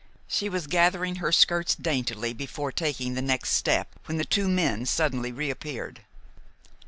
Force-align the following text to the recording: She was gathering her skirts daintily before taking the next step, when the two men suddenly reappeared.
She 0.27 0.49
was 0.49 0.65
gathering 0.65 1.17
her 1.17 1.31
skirts 1.31 1.75
daintily 1.75 2.33
before 2.33 2.71
taking 2.71 3.13
the 3.13 3.21
next 3.21 3.51
step, 3.51 3.87
when 4.05 4.17
the 4.17 4.25
two 4.25 4.47
men 4.47 4.87
suddenly 4.87 5.31
reappeared. 5.31 6.01